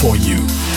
For 0.00 0.14
you. 0.14 0.67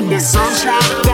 with 0.00 0.10
the 0.10 0.20
sunshine. 0.20 1.09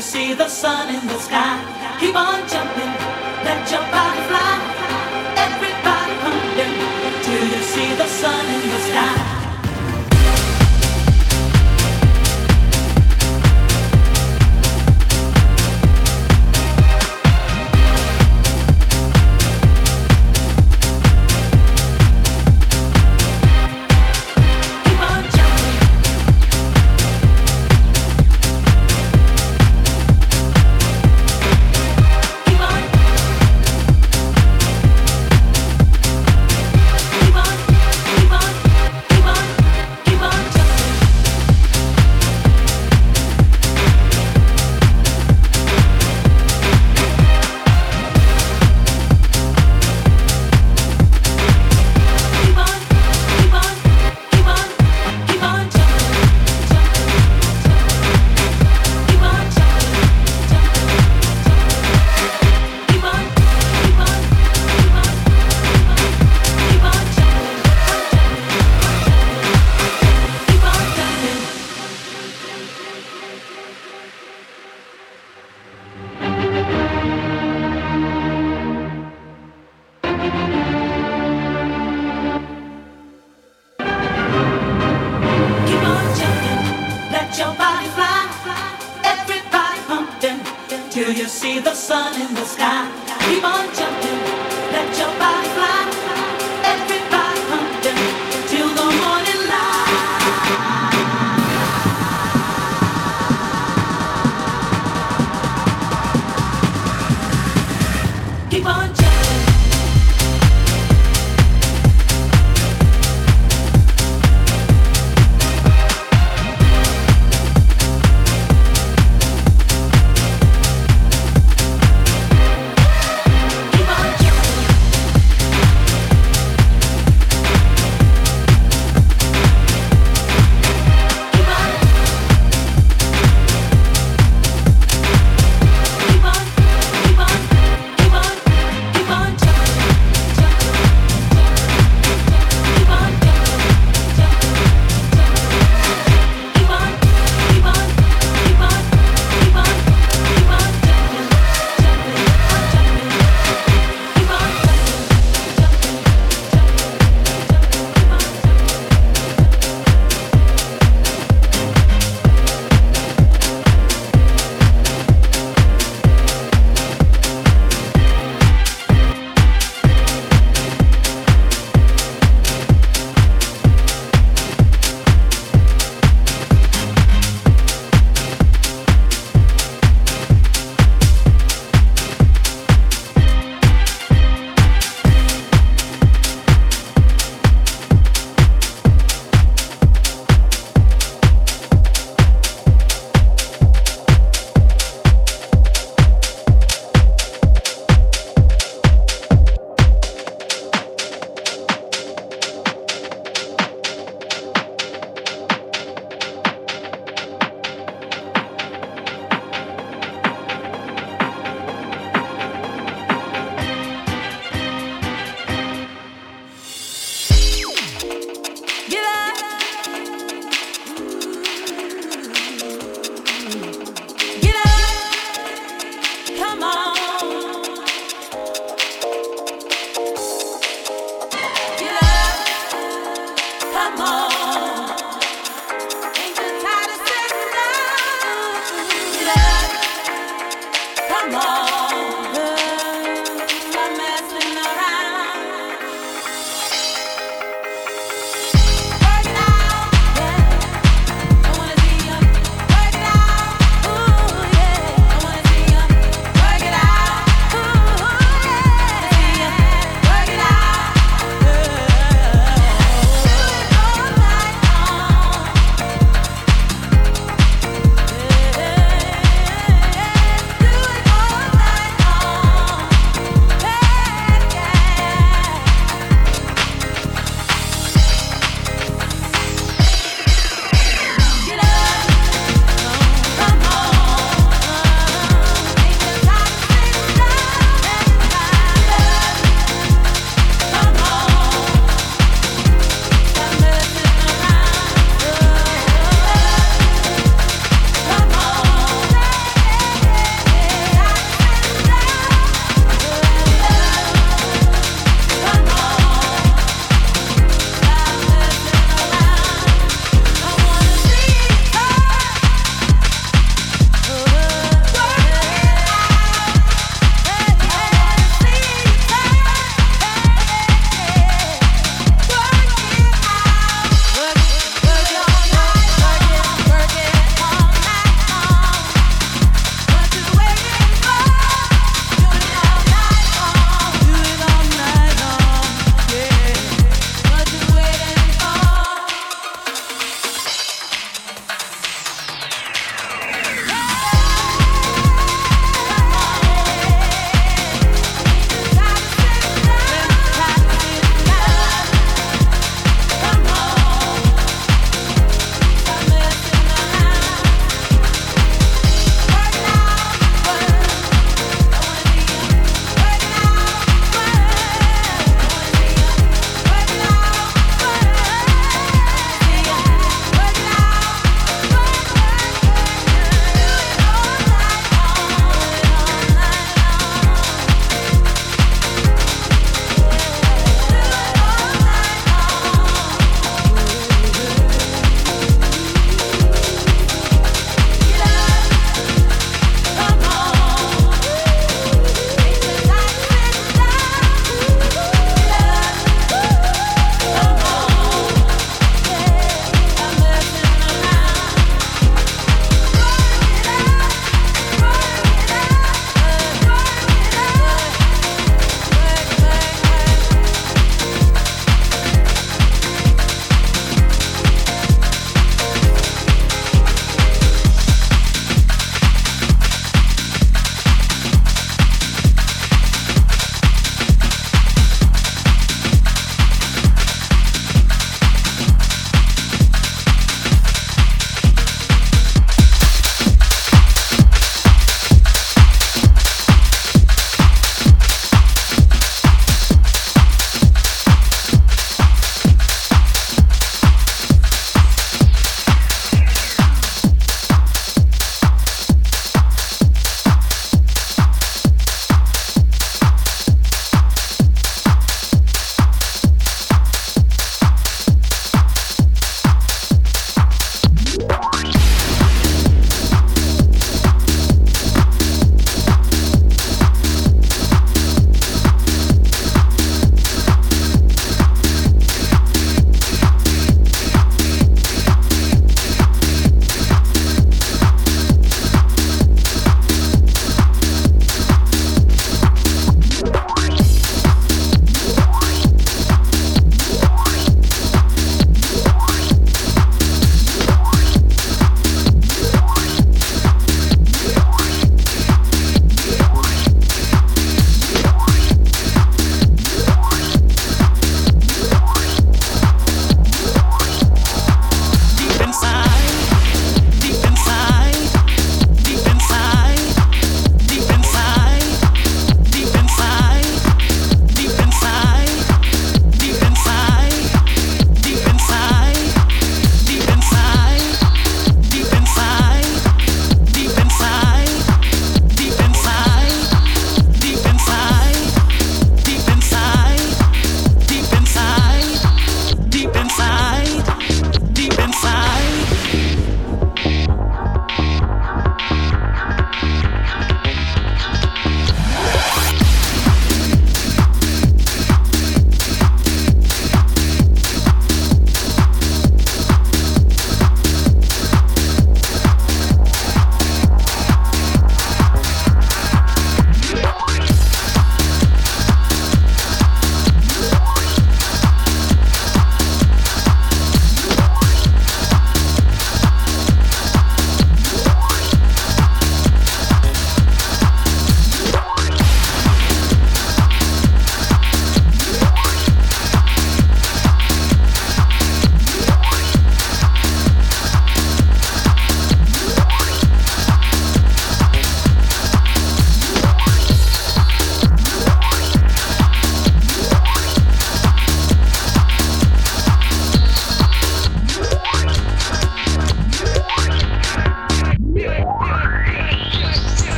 See 0.00 0.34
the 0.34 0.48
sun 0.48 0.94
in 0.94 1.06
the 1.06 1.18
sky. 1.18 1.56
Keep 2.00 2.16
on 2.16 2.46
jumping, 2.48 2.92
let 3.44 3.70
your 3.70 3.80
body 3.92 4.20
fly. 4.28 4.54
Everybody 5.36 6.14
pumping 6.22 7.22
till 7.22 7.44
you 7.54 7.62
see 7.62 7.94
the 7.94 8.06
sun 8.06 8.44
in 8.46 8.68
the 8.68 8.80
sky. 8.90 9.35
on 108.76 108.94
Jack. 108.94 109.25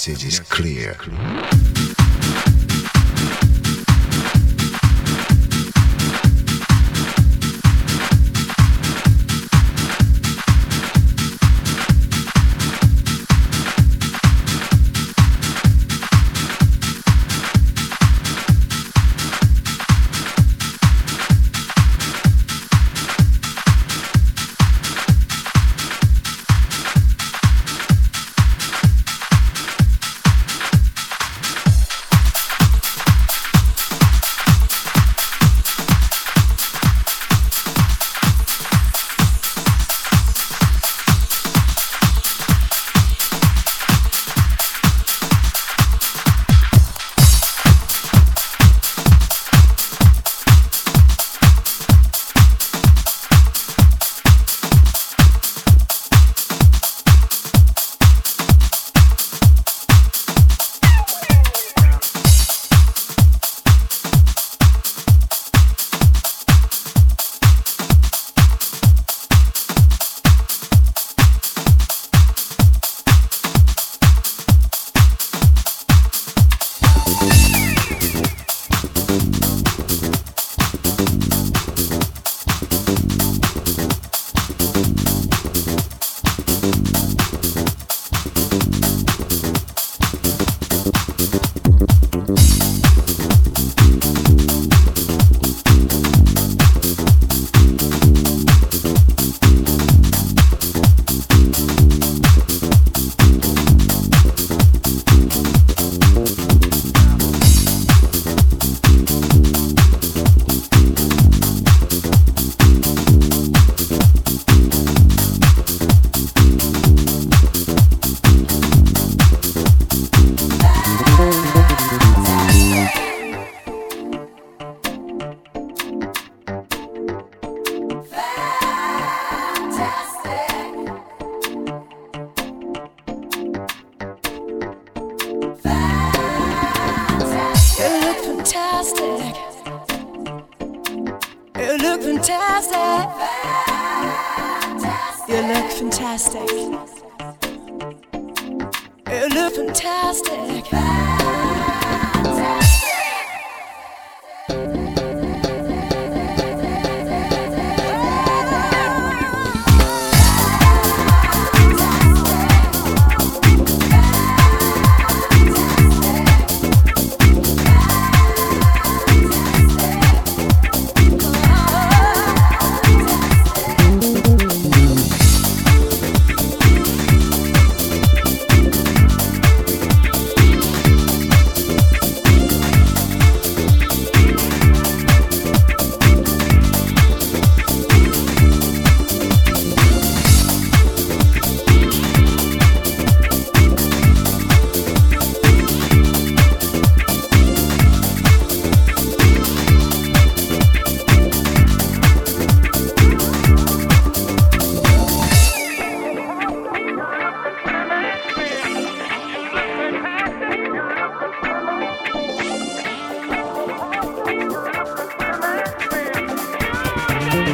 Message 0.00 0.24
is 0.24 0.40
clear. 0.40 1.99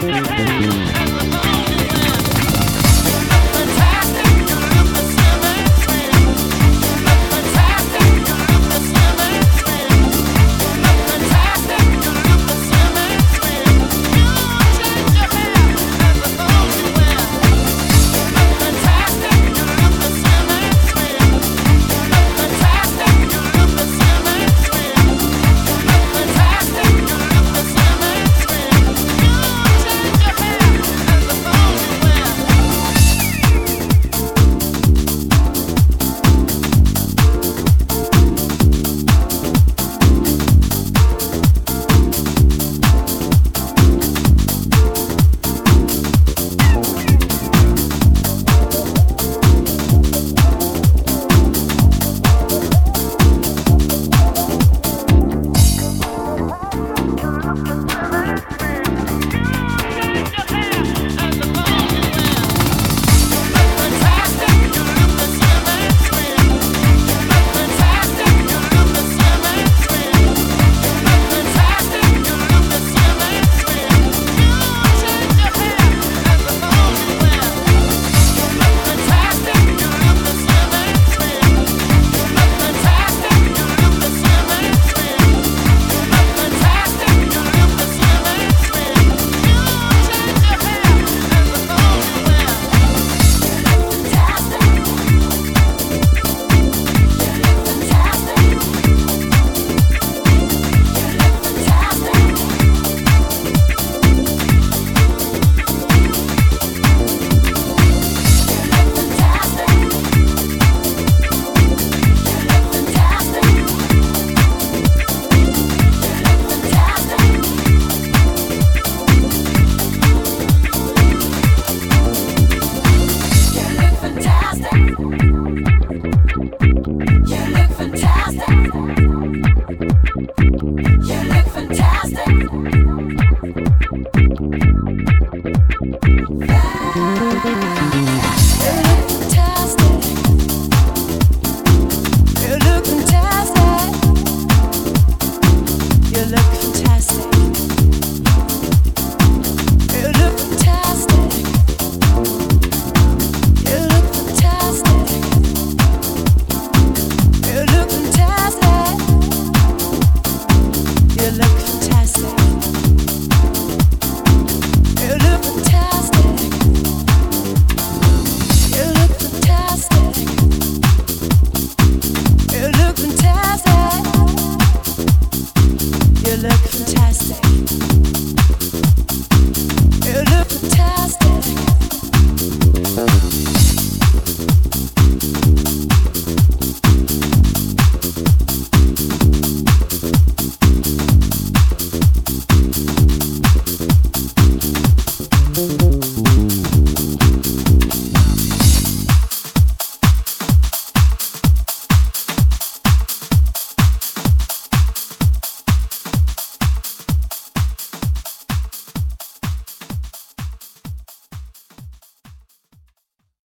Yeah. 0.07 0.86